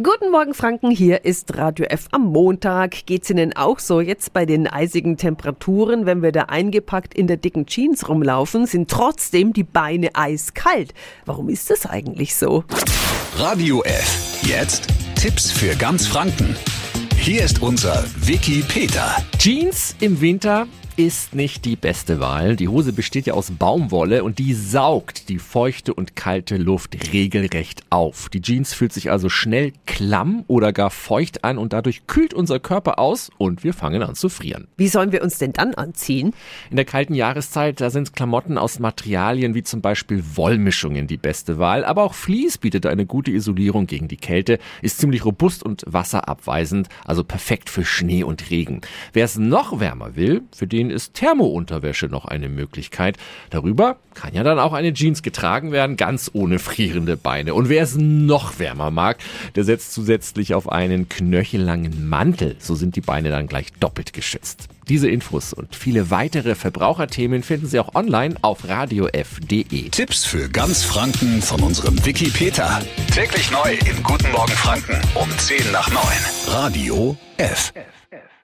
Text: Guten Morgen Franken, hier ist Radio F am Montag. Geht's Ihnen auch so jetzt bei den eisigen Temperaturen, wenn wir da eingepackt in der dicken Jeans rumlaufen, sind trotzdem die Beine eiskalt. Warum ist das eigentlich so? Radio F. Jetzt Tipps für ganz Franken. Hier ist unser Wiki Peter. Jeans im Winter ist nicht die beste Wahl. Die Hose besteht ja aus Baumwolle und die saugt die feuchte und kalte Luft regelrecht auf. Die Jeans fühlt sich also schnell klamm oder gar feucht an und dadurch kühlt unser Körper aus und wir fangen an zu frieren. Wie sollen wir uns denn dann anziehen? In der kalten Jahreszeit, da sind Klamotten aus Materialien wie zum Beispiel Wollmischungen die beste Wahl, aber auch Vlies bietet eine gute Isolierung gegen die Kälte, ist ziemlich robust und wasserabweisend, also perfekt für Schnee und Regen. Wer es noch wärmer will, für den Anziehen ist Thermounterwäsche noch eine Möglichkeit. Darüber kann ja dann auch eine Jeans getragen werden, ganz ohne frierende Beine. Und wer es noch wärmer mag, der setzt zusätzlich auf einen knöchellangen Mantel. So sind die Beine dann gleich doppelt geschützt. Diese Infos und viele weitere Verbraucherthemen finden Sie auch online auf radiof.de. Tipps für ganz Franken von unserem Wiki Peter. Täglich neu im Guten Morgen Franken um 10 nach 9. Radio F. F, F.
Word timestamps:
Guten 0.00 0.30
Morgen 0.30 0.54
Franken, 0.54 0.92
hier 0.92 1.24
ist 1.24 1.56
Radio 1.56 1.84
F 1.86 2.06
am 2.12 2.26
Montag. 2.26 3.04
Geht's 3.06 3.30
Ihnen 3.30 3.56
auch 3.56 3.80
so 3.80 4.00
jetzt 4.00 4.32
bei 4.32 4.46
den 4.46 4.68
eisigen 4.68 5.16
Temperaturen, 5.16 6.06
wenn 6.06 6.22
wir 6.22 6.30
da 6.30 6.42
eingepackt 6.42 7.14
in 7.14 7.26
der 7.26 7.36
dicken 7.36 7.66
Jeans 7.66 8.08
rumlaufen, 8.08 8.66
sind 8.66 8.88
trotzdem 8.88 9.52
die 9.52 9.64
Beine 9.64 10.10
eiskalt. 10.14 10.94
Warum 11.26 11.48
ist 11.48 11.68
das 11.70 11.84
eigentlich 11.84 12.36
so? 12.36 12.62
Radio 13.38 13.82
F. 13.82 14.40
Jetzt 14.42 14.86
Tipps 15.16 15.50
für 15.50 15.74
ganz 15.74 16.06
Franken. 16.06 16.54
Hier 17.16 17.42
ist 17.42 17.60
unser 17.60 18.04
Wiki 18.20 18.62
Peter. 18.68 19.16
Jeans 19.36 19.96
im 19.98 20.20
Winter 20.20 20.68
ist 20.98 21.32
nicht 21.32 21.64
die 21.64 21.76
beste 21.76 22.18
Wahl. 22.18 22.56
Die 22.56 22.66
Hose 22.66 22.92
besteht 22.92 23.26
ja 23.26 23.34
aus 23.34 23.52
Baumwolle 23.52 24.24
und 24.24 24.40
die 24.40 24.52
saugt 24.52 25.28
die 25.28 25.38
feuchte 25.38 25.94
und 25.94 26.16
kalte 26.16 26.56
Luft 26.56 27.12
regelrecht 27.12 27.84
auf. 27.88 28.28
Die 28.30 28.42
Jeans 28.42 28.74
fühlt 28.74 28.92
sich 28.92 29.08
also 29.08 29.28
schnell 29.28 29.72
klamm 29.86 30.42
oder 30.48 30.72
gar 30.72 30.90
feucht 30.90 31.44
an 31.44 31.56
und 31.56 31.72
dadurch 31.72 32.08
kühlt 32.08 32.34
unser 32.34 32.58
Körper 32.58 32.98
aus 32.98 33.30
und 33.38 33.62
wir 33.62 33.74
fangen 33.74 34.02
an 34.02 34.16
zu 34.16 34.28
frieren. 34.28 34.66
Wie 34.76 34.88
sollen 34.88 35.12
wir 35.12 35.22
uns 35.22 35.38
denn 35.38 35.52
dann 35.52 35.72
anziehen? 35.74 36.34
In 36.68 36.74
der 36.74 36.84
kalten 36.84 37.14
Jahreszeit, 37.14 37.80
da 37.80 37.90
sind 37.90 38.12
Klamotten 38.14 38.58
aus 38.58 38.80
Materialien 38.80 39.54
wie 39.54 39.62
zum 39.62 39.80
Beispiel 39.80 40.24
Wollmischungen 40.34 41.06
die 41.06 41.16
beste 41.16 41.60
Wahl, 41.60 41.84
aber 41.84 42.02
auch 42.02 42.14
Vlies 42.14 42.58
bietet 42.58 42.86
eine 42.86 43.06
gute 43.06 43.30
Isolierung 43.30 43.86
gegen 43.86 44.08
die 44.08 44.16
Kälte, 44.16 44.58
ist 44.82 44.98
ziemlich 44.98 45.24
robust 45.24 45.62
und 45.62 45.84
wasserabweisend, 45.86 46.88
also 47.04 47.22
perfekt 47.22 47.70
für 47.70 47.84
Schnee 47.84 48.24
und 48.24 48.50
Regen. 48.50 48.80
Wer 49.12 49.26
es 49.26 49.38
noch 49.38 49.78
wärmer 49.78 50.16
will, 50.16 50.42
für 50.52 50.66
den 50.66 50.87
Anziehen 50.88 50.90
ist 50.90 51.14
Thermounterwäsche 51.14 52.06
noch 52.06 52.24
eine 52.24 52.48
Möglichkeit. 52.48 53.16
Darüber 53.50 53.96
kann 54.14 54.34
ja 54.34 54.42
dann 54.42 54.58
auch 54.58 54.72
eine 54.72 54.92
Jeans 54.92 55.22
getragen 55.22 55.72
werden, 55.72 55.96
ganz 55.96 56.30
ohne 56.32 56.58
frierende 56.58 57.16
Beine. 57.16 57.54
Und 57.54 57.68
wer 57.68 57.82
es 57.82 57.96
noch 57.96 58.58
wärmer 58.58 58.90
mag, 58.90 59.18
der 59.54 59.64
setzt 59.64 59.92
zusätzlich 59.92 60.54
auf 60.54 60.70
einen 60.70 61.08
knöchellangen 61.08 62.08
Mantel. 62.08 62.56
So 62.58 62.74
sind 62.74 62.96
die 62.96 63.00
Beine 63.00 63.30
dann 63.30 63.46
gleich 63.46 63.72
doppelt 63.78 64.12
geschützt. 64.12 64.68
Diese 64.88 65.08
Infos 65.08 65.52
und 65.52 65.76
viele 65.76 66.10
weitere 66.10 66.54
Verbraucherthemen 66.54 67.42
finden 67.42 67.66
Sie 67.66 67.78
auch 67.78 67.94
online 67.94 68.36
auf 68.40 68.66
radiof.de. 68.66 69.90
Tipps 69.90 70.24
für 70.24 70.48
ganz 70.48 70.82
Franken 70.82 71.42
von 71.42 71.60
unserem 71.60 72.04
Wiki 72.06 72.30
Peter. 72.30 72.80
Täglich 73.14 73.50
neu 73.50 73.74
im 73.88 74.02
Guten 74.02 74.32
Morgen 74.32 74.52
Franken 74.52 74.98
um 75.14 75.28
10 75.36 75.72
nach 75.72 75.90
9. 75.90 76.02
Radio 76.46 77.16
F. 77.36 77.72
F, 77.74 77.84
F. 78.10 78.37